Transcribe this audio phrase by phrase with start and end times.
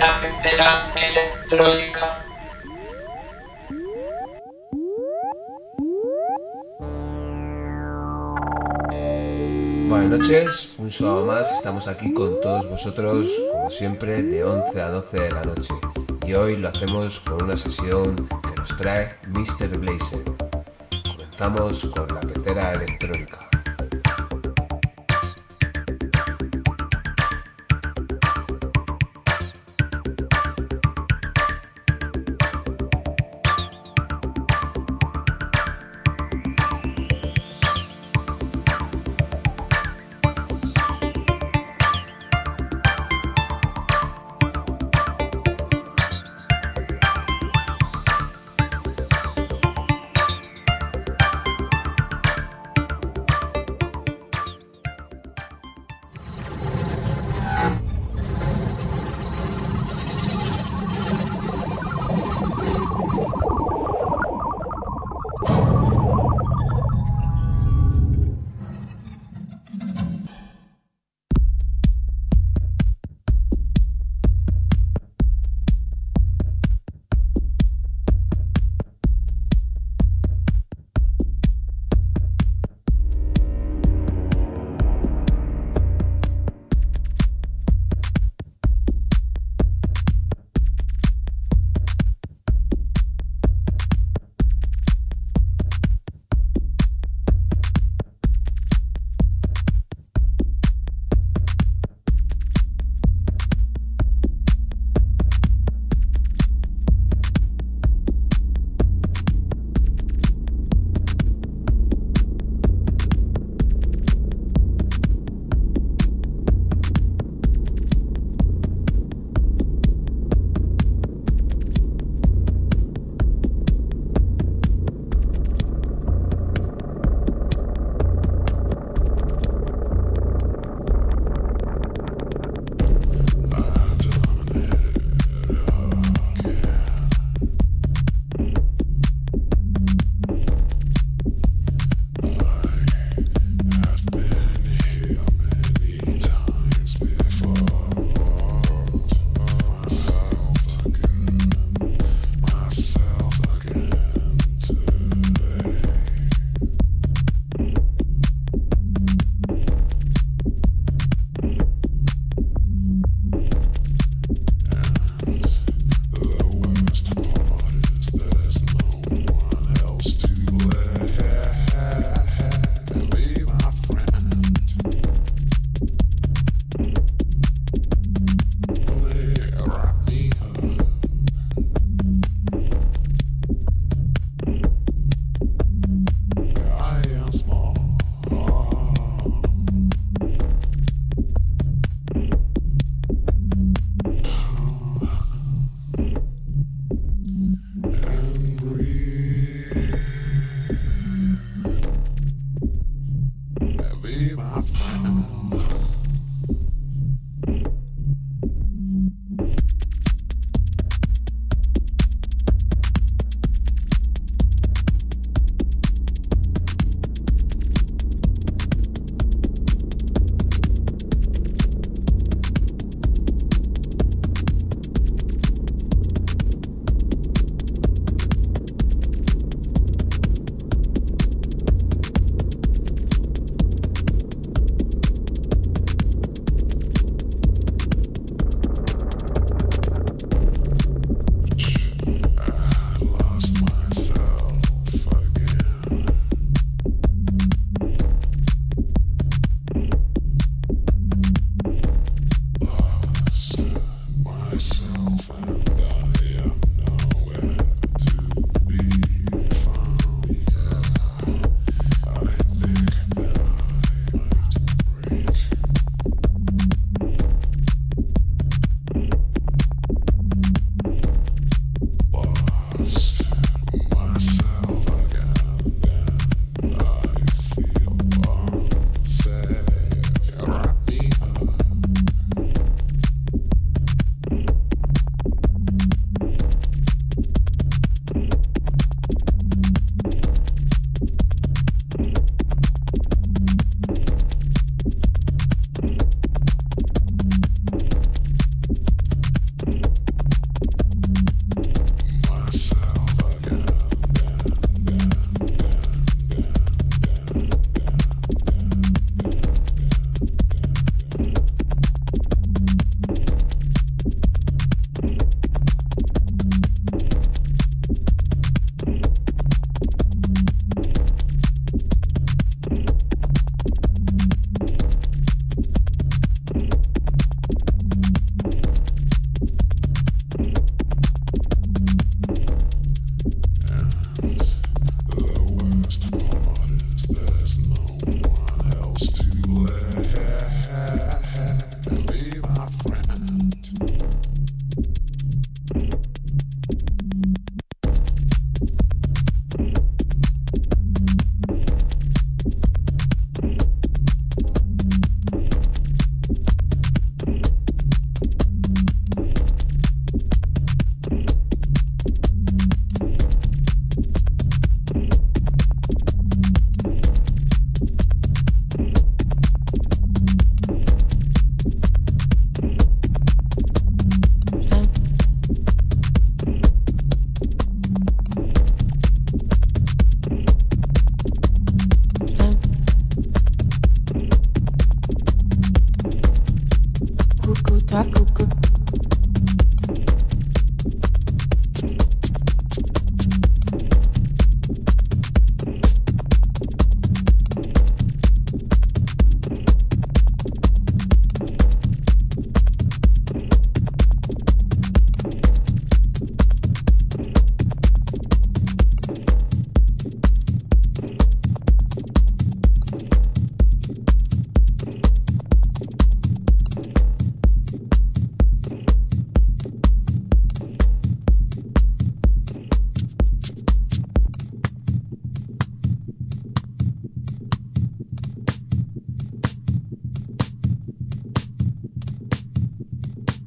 [0.00, 2.24] La pecera electrónica.
[9.90, 14.88] Buenas noches, un sábado más, estamos aquí con todos vosotros, como siempre, de 11 a
[14.88, 15.74] 12 de la noche.
[16.26, 19.68] Y hoy lo hacemos con una sesión que nos trae Mr.
[19.80, 20.24] Blazer.
[21.04, 23.49] Comenzamos con la pecera electrónica.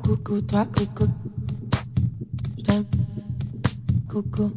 [0.03, 1.07] Coucou, toi, coucou.
[2.57, 2.85] Je t'aime.
[4.09, 4.51] Coucou.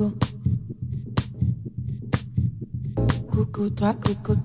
[0.00, 0.16] Coucou.
[3.30, 4.36] Coucou, toi, coucou.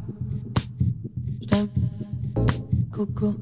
[1.42, 1.70] Je t'aime.
[2.92, 3.36] Coucou.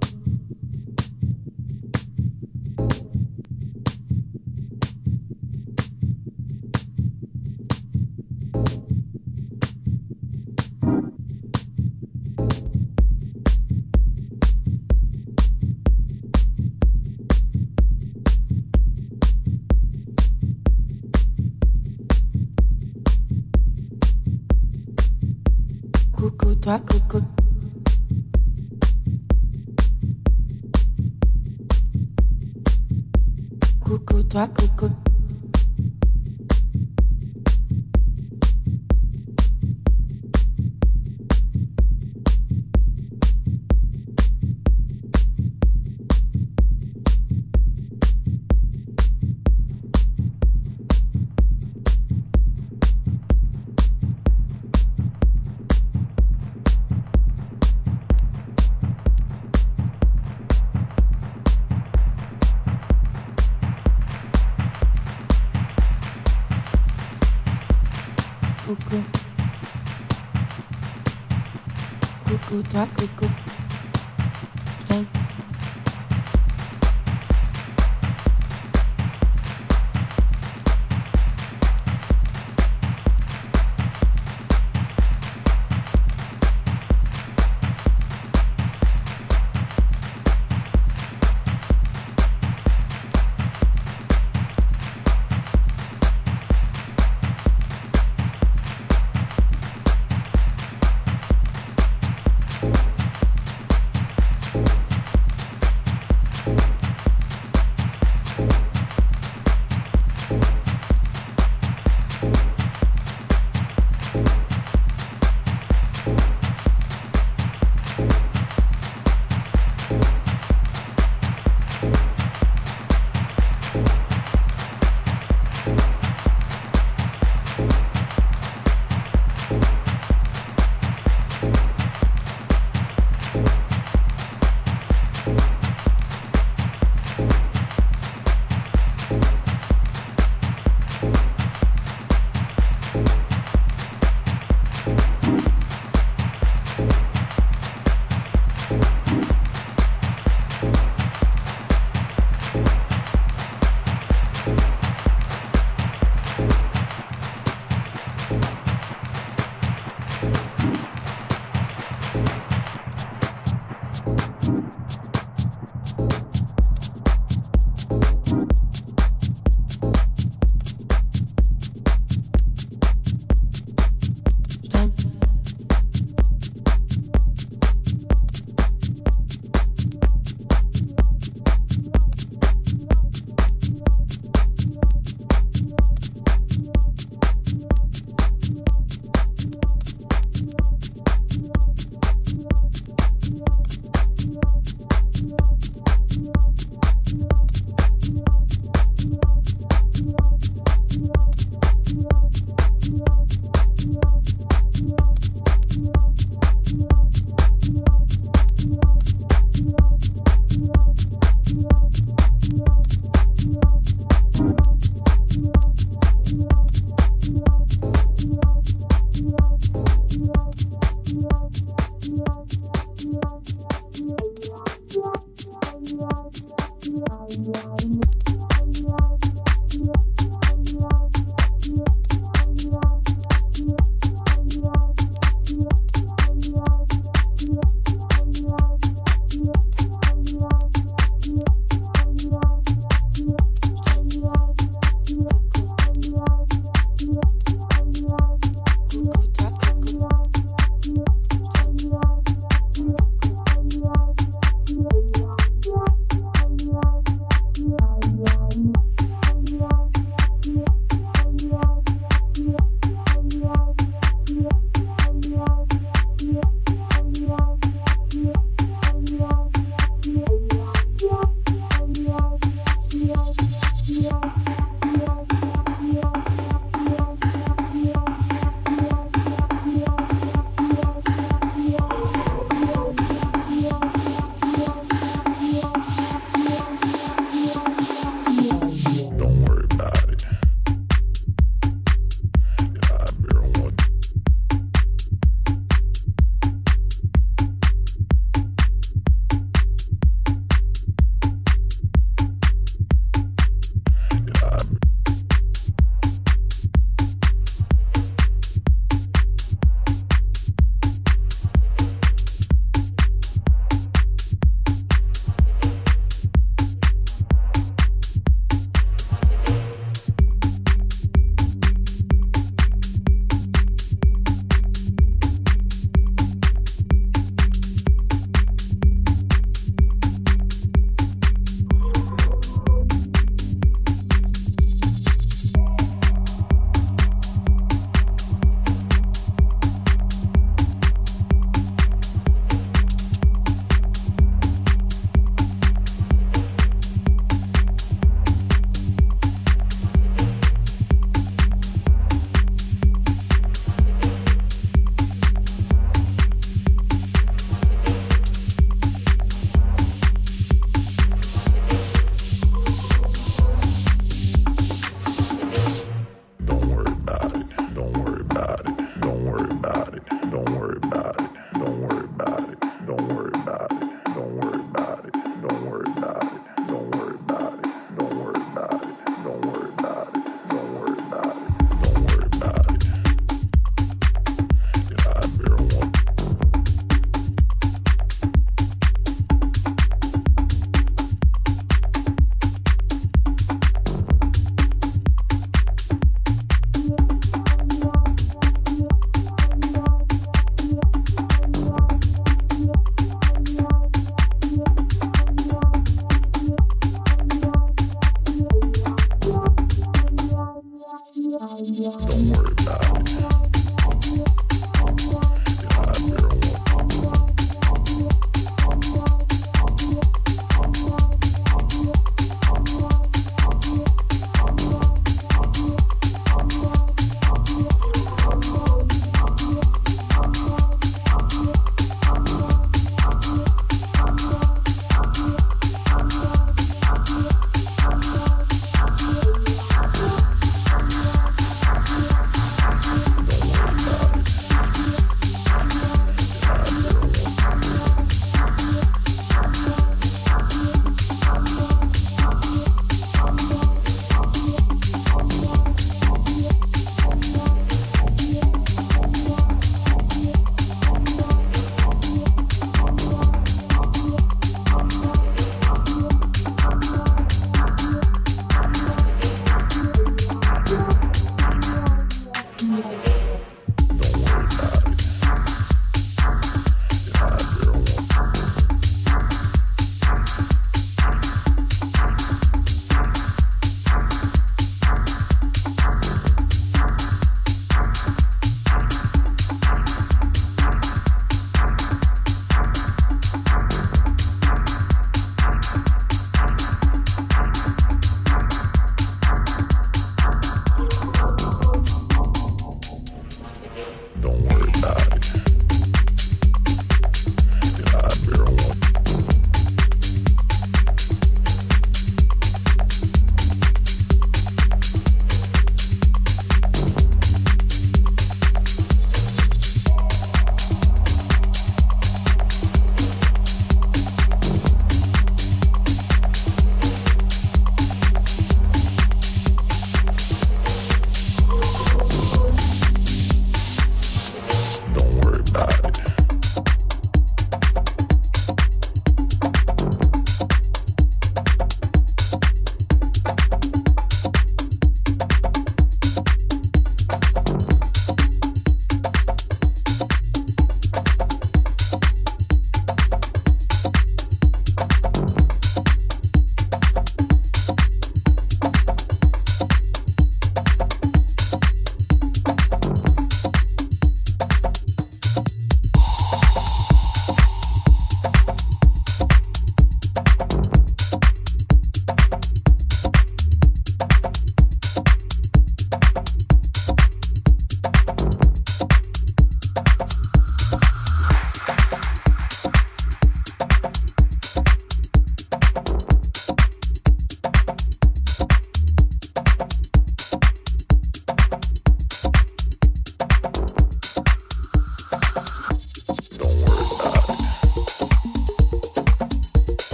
[34.33, 35.12] toi, Coco.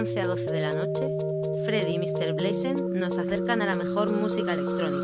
[0.00, 1.14] 11 a 12 de la noche,
[1.62, 2.32] Freddy y Mr.
[2.32, 4.99] Blazen nos acercan a la mejor música electrónica.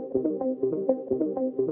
[0.00, 1.69] えっ?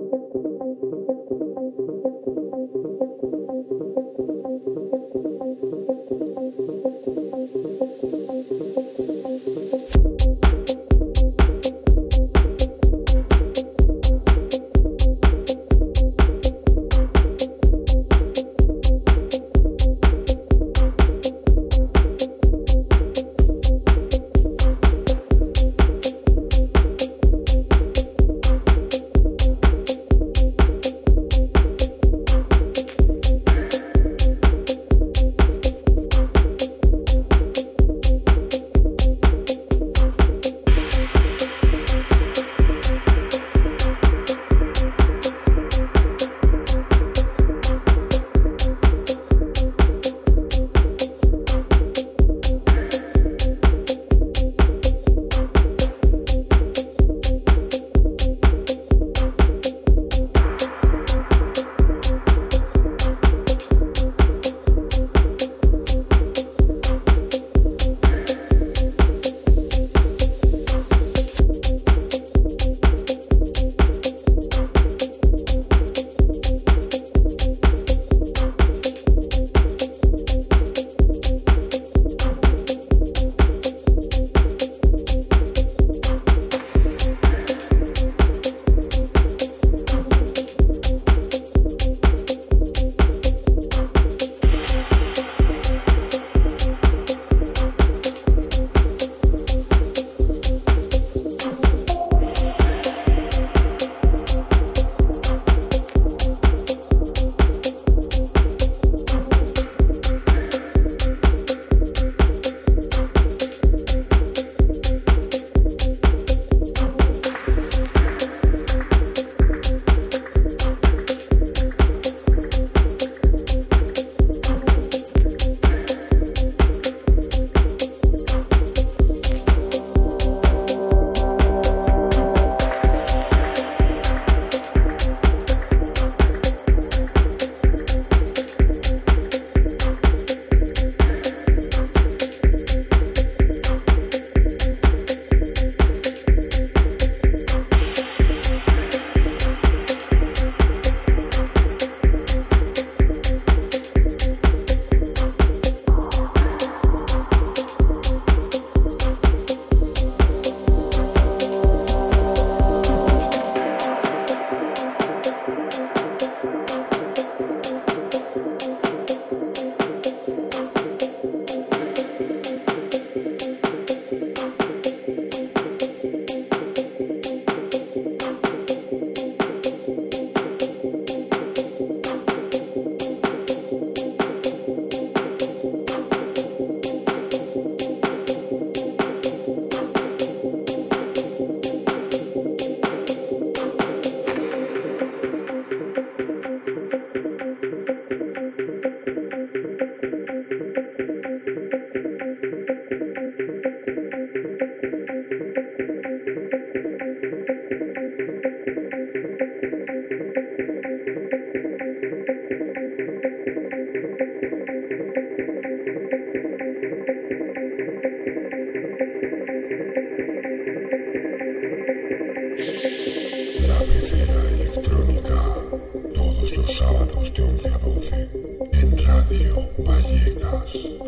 [229.28, 231.07] Radio Vallecas.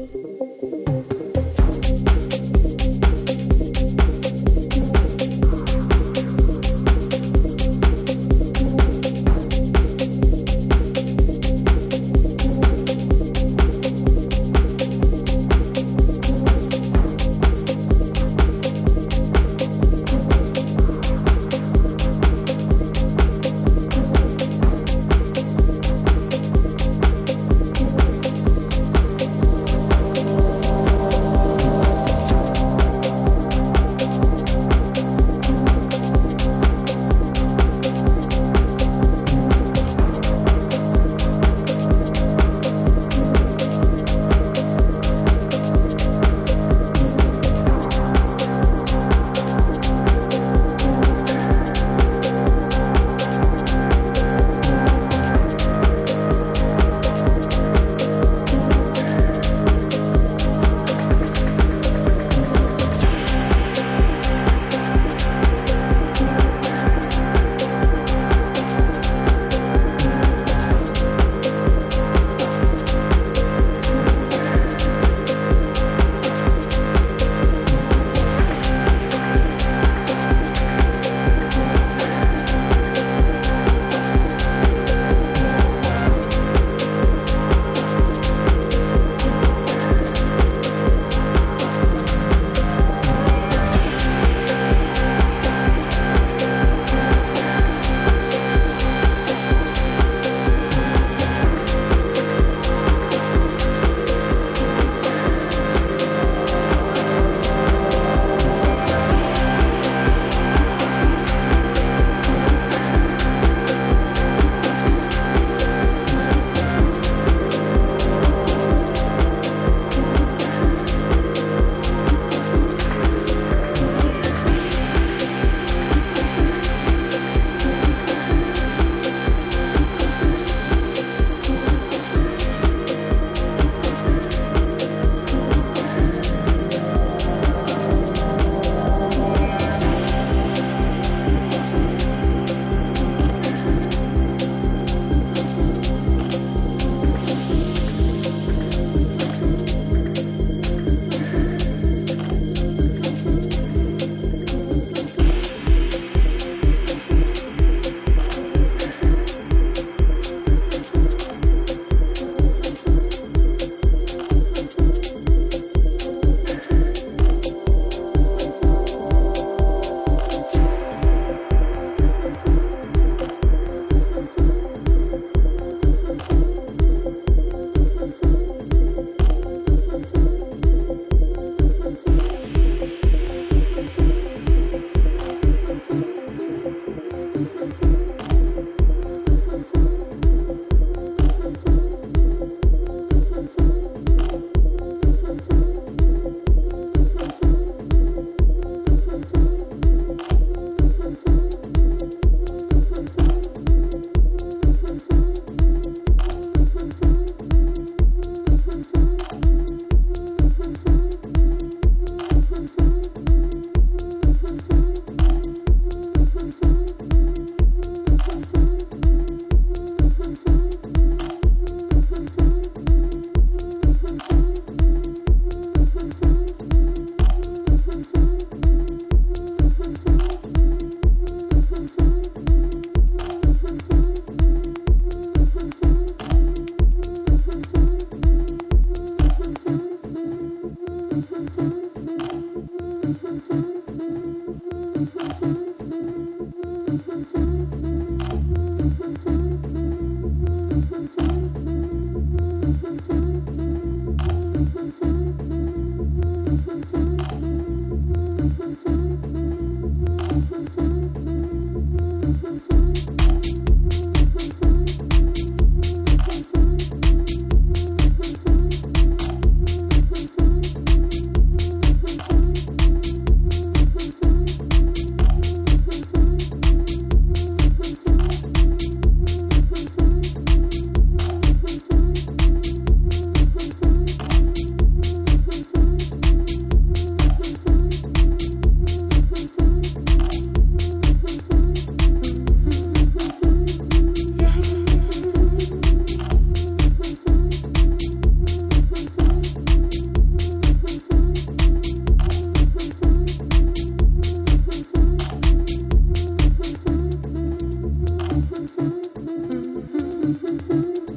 [310.42, 311.09] mm-hmm.